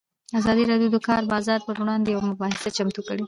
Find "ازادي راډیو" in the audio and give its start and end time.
0.39-0.93